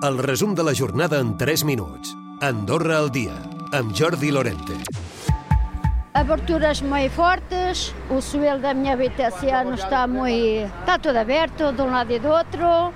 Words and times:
El 0.00 0.16
resum 0.16 0.54
de 0.54 0.62
la 0.62 0.72
jornada 0.72 1.18
en 1.18 1.36
3 1.36 1.64
minuts. 1.64 2.16
Andorra 2.40 2.98
al 2.98 3.10
día, 3.10 3.34
amb 3.72 3.90
Jordi 3.92 4.30
Lorente. 4.30 4.74
Aberturas 6.14 6.84
muy 6.84 7.08
fuertes, 7.08 7.92
o 8.08 8.20
suelo 8.20 8.60
da 8.60 8.74
minha 8.74 8.92
habitação 8.92 9.74
está 9.74 10.06
muy... 10.06 10.58
está 10.58 10.98
todo 11.00 11.18
aberto 11.18 11.72
de 11.72 11.82
lado 11.82 12.12
e 12.12 12.20
do 12.20 12.28
outro. 12.28 12.92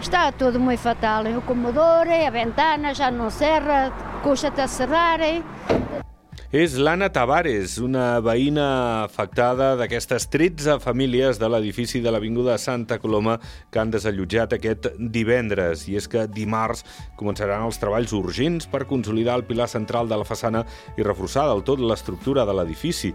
Está 0.00 0.32
tudo 0.32 0.58
muito 0.58 0.80
fatal. 0.80 1.26
O 1.26 1.42
comedor, 1.42 2.08
a 2.08 2.30
ventana 2.30 2.94
já 2.94 3.10
não 3.10 3.28
cerra, 3.28 3.92
custa 4.22 4.48
a 4.48 4.66
cerrar. 4.66 5.20
És 6.54 6.76
l'Anna 6.78 7.08
Tavares, 7.10 7.80
una 7.82 8.20
veïna 8.22 8.64
afectada 9.08 9.72
d'aquestes 9.74 10.28
13 10.30 10.76
famílies 10.78 11.40
de 11.42 11.48
l'edifici 11.50 11.98
de 11.98 12.12
l'Avinguda 12.14 12.54
Santa 12.62 13.00
Coloma 13.02 13.40
que 13.74 13.80
han 13.82 13.90
desallotjat 13.90 14.54
aquest 14.54 14.86
divendres. 15.16 15.88
I 15.90 15.98
és 15.98 16.06
que 16.06 16.28
dimarts 16.30 16.84
començaran 17.18 17.64
els 17.66 17.80
treballs 17.82 18.14
urgents 18.14 18.68
per 18.70 18.84
consolidar 18.86 19.34
el 19.40 19.48
pilar 19.48 19.66
central 19.72 20.06
de 20.06 20.20
la 20.20 20.28
façana 20.28 20.62
i 20.94 21.02
reforçar 21.02 21.48
del 21.50 21.64
tot 21.66 21.82
l'estructura 21.82 22.46
de 22.46 22.54
l'edifici. 22.54 23.10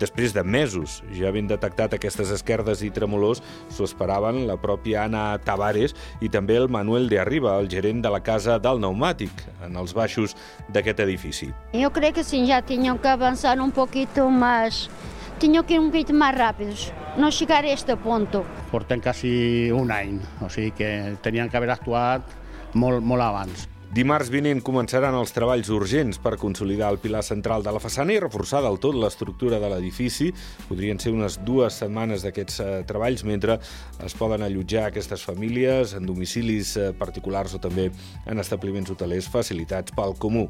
Després 0.00 0.32
de 0.36 0.44
mesos 0.44 1.00
ja 1.16 1.28
havent 1.28 1.48
detectat 1.48 1.96
aquestes 1.96 2.28
esquerdes 2.32 2.80
i 2.84 2.90
tremolors, 2.92 3.40
s'ho 3.72 3.88
esperaven 3.88 4.42
la 4.48 4.58
pròpia 4.60 5.06
Anna 5.06 5.38
Tavares 5.44 5.96
i 6.20 6.28
també 6.32 6.56
el 6.60 6.68
Manuel 6.72 7.08
de 7.08 7.20
Arriba, 7.24 7.56
el 7.60 7.72
gerent 7.72 8.04
de 8.04 8.12
la 8.12 8.20
casa 8.24 8.58
del 8.60 8.80
pneumàtic, 8.80 9.44
en 9.64 9.80
els 9.80 9.96
baixos 9.96 10.36
d'aquest 10.72 11.00
edifici. 11.04 11.52
Jo 11.72 11.92
crec 11.92 12.20
que 12.20 12.24
sim, 12.26 12.44
já 12.48 12.60
tinham 12.82 12.98
que 12.98 13.06
avançar 13.06 13.60
um 13.60 13.70
pouquinho 13.70 14.28
mais, 14.28 14.90
tinham 15.38 15.62
que 15.62 15.74
ir 15.74 15.78
um 15.78 15.88
pouquinho 15.88 16.18
mais 16.18 16.36
rápidos, 16.36 16.92
não 17.16 17.30
chegar 17.30 17.62
a 17.62 17.68
este 17.68 17.94
ponto. 17.94 18.44
Portem 18.72 18.98
quasi 18.98 19.70
un 19.70 19.92
any, 19.92 20.18
o 20.40 20.48
sigui 20.50 20.72
que 20.72 21.16
tenien 21.22 21.48
que 21.48 21.56
haver 21.56 21.70
actuat 21.70 22.26
molt, 22.74 22.98
molt 22.98 23.22
abans. 23.22 23.68
Dimarts 23.94 24.32
vinent 24.34 24.64
començaran 24.66 25.14
els 25.14 25.30
treballs 25.30 25.70
urgents 25.70 26.18
per 26.18 26.34
consolidar 26.40 26.88
el 26.90 26.98
pilar 26.98 27.22
central 27.22 27.62
de 27.62 27.70
la 27.70 27.78
façana 27.78 28.16
i 28.16 28.18
reforçar 28.18 28.64
del 28.66 28.80
tot 28.82 28.98
l'estructura 28.98 29.60
de 29.62 29.70
l'edifici. 29.70 30.32
Podrien 30.66 30.98
ser 30.98 31.14
unes 31.14 31.38
dues 31.46 31.78
setmanes 31.84 32.26
d'aquests 32.26 32.58
eh, 32.64 32.72
treballs 32.88 33.22
mentre 33.22 33.60
es 34.02 34.18
poden 34.18 34.42
allotjar 34.42 34.88
aquestes 34.88 35.22
famílies 35.22 35.94
en 35.94 36.10
domicilis 36.10 36.74
eh, 36.80 36.90
particulars 36.98 37.54
o 37.54 37.62
també 37.62 37.92
en 38.26 38.42
establiments 38.42 38.90
hotelers 38.90 39.30
facilitats 39.30 39.94
pel 39.94 40.18
comú. 40.18 40.48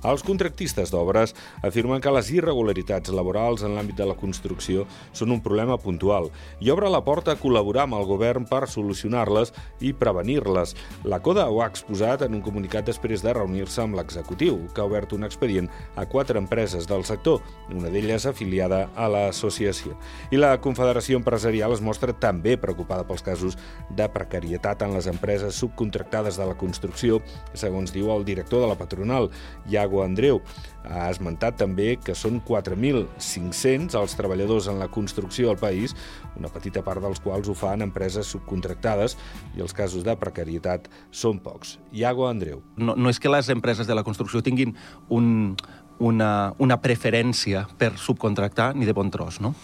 Els 0.00 0.22
contractistes 0.24 0.88
d'obres 0.88 1.34
afirmen 1.60 2.00
que 2.00 2.12
les 2.14 2.30
irregularitats 2.32 3.12
laborals 3.12 3.60
en 3.66 3.74
l'àmbit 3.76 3.98
de 3.98 4.06
la 4.08 4.16
construcció 4.16 4.86
són 5.12 5.34
un 5.34 5.42
problema 5.44 5.76
puntual 5.76 6.30
i 6.64 6.70
obre 6.72 6.88
la 6.88 7.02
porta 7.04 7.34
a 7.34 7.40
col·laborar 7.40 7.84
amb 7.84 7.98
el 7.98 8.06
govern 8.08 8.46
per 8.48 8.62
solucionar-les 8.72 9.52
i 9.84 9.92
prevenir-les. 9.92 10.72
La 11.04 11.18
CODA 11.20 11.44
ho 11.52 11.60
ha 11.60 11.68
exposat 11.68 12.24
en 12.24 12.38
un 12.38 12.40
comunicat 12.40 12.88
després 12.88 13.20
de 13.20 13.34
reunir-se 13.36 13.82
amb 13.84 13.98
l'executiu, 13.98 14.56
que 14.72 14.80
ha 14.80 14.88
obert 14.88 15.12
un 15.12 15.28
expedient 15.28 15.68
a 16.00 16.06
quatre 16.08 16.40
empreses 16.40 16.88
del 16.88 17.04
sector, 17.04 17.44
una 17.68 17.92
d'elles 17.92 18.24
afiliada 18.24 18.86
a 18.96 19.10
l'associació. 19.12 19.98
I 20.32 20.40
la 20.40 20.54
Confederació 20.64 21.20
Empresarial 21.20 21.76
es 21.76 21.84
mostra 21.84 22.16
també 22.16 22.56
preocupada 22.56 23.04
pels 23.04 23.26
casos 23.26 23.60
de 23.92 24.08
precarietat 24.08 24.80
en 24.86 24.96
les 24.96 25.10
empreses 25.12 25.60
subcontractades 25.60 26.40
de 26.40 26.48
la 26.48 26.56
construcció, 26.56 27.20
segons 27.52 27.92
diu 27.92 28.08
el 28.16 28.24
director 28.24 28.64
de 28.64 28.72
la 28.72 28.80
patronal, 28.80 29.28
Iago 29.68 29.89
Santiago 29.90 30.04
Andreu. 30.04 30.40
Ha 30.84 31.10
esmentat 31.10 31.58
també 31.60 31.98
que 32.00 32.14
són 32.14 32.40
4.500 32.46 33.96
els 33.98 34.14
treballadors 34.16 34.68
en 34.70 34.78
la 34.78 34.88
construcció 34.88 35.50
al 35.50 35.58
país, 35.58 35.94
una 36.38 36.48
petita 36.48 36.82
part 36.82 37.02
dels 37.02 37.20
quals 37.20 37.48
ho 37.48 37.54
fan 37.54 37.82
empreses 37.82 38.30
subcontractades 38.30 39.16
i 39.56 39.60
els 39.60 39.74
casos 39.74 40.04
de 40.04 40.14
precarietat 40.16 40.88
són 41.10 41.40
pocs. 41.40 41.78
Iago 41.92 42.28
Andreu. 42.28 42.62
No, 42.76 42.94
no 42.96 43.10
és 43.10 43.20
que 43.20 43.28
les 43.28 43.50
empreses 43.50 43.86
de 43.86 43.94
la 43.94 44.04
construcció 44.04 44.40
tinguin 44.42 44.76
un, 45.08 45.56
una, 45.98 46.54
una 46.58 46.80
preferència 46.80 47.66
per 47.78 47.96
subcontractar 47.98 48.74
ni 48.74 48.86
de 48.86 48.96
bon 48.96 49.10
tros, 49.10 49.40
no? 49.40 49.54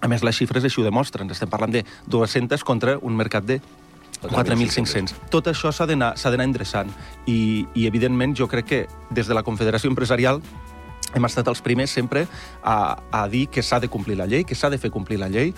A 0.00 0.08
més, 0.08 0.22
les 0.22 0.36
xifres 0.36 0.64
així 0.64 0.80
ho 0.80 0.84
demostren. 0.84 1.30
Estem 1.32 1.48
parlant 1.48 1.72
de 1.72 1.82
200 2.12 2.62
contra 2.64 2.98
un 3.00 3.16
mercat 3.16 3.44
de 3.48 3.60
4.500. 4.22 5.14
Tot 5.30 5.50
això 5.50 5.72
s'ha 5.72 5.86
d'anar 5.86 6.14
endreçant 6.44 6.90
I, 7.26 7.66
i, 7.74 7.86
evidentment, 7.86 8.34
jo 8.36 8.48
crec 8.48 8.66
que 8.66 8.80
des 9.10 9.26
de 9.28 9.34
la 9.34 9.44
Confederació 9.46 9.90
Empresarial 9.90 10.42
hem 11.14 11.24
estat 11.24 11.48
els 11.48 11.62
primers 11.62 11.90
sempre 11.90 12.26
a, 12.62 12.96
a 13.12 13.26
dir 13.28 13.46
que 13.48 13.62
s'ha 13.62 13.80
de 13.80 13.88
complir 13.88 14.16
la 14.18 14.26
llei, 14.26 14.44
que 14.44 14.56
s'ha 14.58 14.70
de 14.70 14.78
fer 14.78 14.90
complir 14.90 15.20
la 15.22 15.28
llei, 15.32 15.54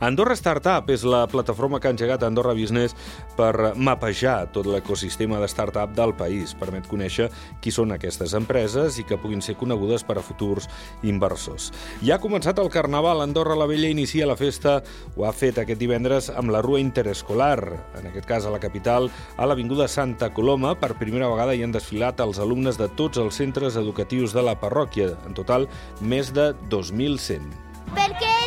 Andorra 0.00 0.32
Startup 0.32 0.86
és 0.88 1.02
la 1.04 1.26
plataforma 1.28 1.76
que 1.76 1.90
ha 1.90 1.92
engegat 1.92 2.22
Andorra 2.24 2.54
Business 2.56 2.94
per 3.36 3.74
mapejar 3.76 4.46
tot 4.48 4.64
l'ecosistema 4.64 5.36
de 5.42 5.48
startup 5.52 5.92
del 5.92 6.14
país. 6.16 6.54
Permet 6.56 6.88
conèixer 6.88 7.26
qui 7.60 7.68
són 7.68 7.92
aquestes 7.92 8.32
empreses 8.38 8.96
i 8.96 9.04
que 9.04 9.18
puguin 9.20 9.44
ser 9.44 9.58
conegudes 9.60 10.06
per 10.08 10.16
a 10.16 10.24
futurs 10.24 10.70
inversors. 11.04 11.68
Ja 12.00 12.16
ha 12.16 12.22
començat 12.22 12.56
el 12.64 12.72
Carnaval. 12.72 13.20
Andorra 13.20 13.58
la 13.60 13.68
Vella 13.68 13.92
inicia 13.92 14.24
la 14.24 14.38
festa, 14.40 14.78
ho 15.20 15.28
ha 15.28 15.34
fet 15.36 15.60
aquest 15.60 15.84
divendres 15.84 16.30
amb 16.32 16.48
la 16.56 16.64
Rua 16.64 16.80
Interescolar, 16.80 17.60
en 18.00 18.08
aquest 18.08 18.24
cas 18.24 18.48
a 18.48 18.56
la 18.56 18.62
capital, 18.62 19.12
a 19.36 19.44
l'Avinguda 19.44 19.84
Santa 19.84 20.32
Coloma. 20.32 20.78
Per 20.80 20.94
primera 20.96 21.28
vegada 21.28 21.52
hi 21.52 21.66
han 21.66 21.76
desfilat 21.76 22.24
els 22.24 22.40
alumnes 22.40 22.80
de 22.80 22.88
tots 22.96 23.20
els 23.20 23.36
centres 23.36 23.76
educatius 23.76 24.32
de 24.32 24.48
la 24.48 24.56
parròquia. 24.56 25.12
En 25.28 25.36
total, 25.36 25.68
més 26.00 26.32
de 26.32 26.54
2.100. 26.72 27.52
Perquè 27.92 28.30
és 28.30 28.39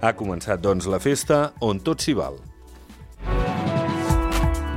Ha 0.00 0.12
començat, 0.14 0.60
doncs, 0.62 0.86
la 0.86 1.00
festa 1.02 1.48
on 1.64 1.80
tot 1.82 2.04
s'hi 2.04 2.14
val. 2.14 2.38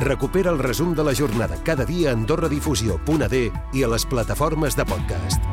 Recupera 0.01 0.49
el 0.49 0.57
resum 0.57 0.95
de 0.97 1.03
la 1.05 1.13
jornada 1.13 1.59
cada 1.63 1.85
dia 1.85 2.09
a 2.09 2.15
AndorraDifusió.d 2.17 3.41
i 3.77 3.83
a 3.83 3.91
les 3.93 4.05
plataformes 4.09 4.77
de 4.77 4.85
podcast. 4.89 5.45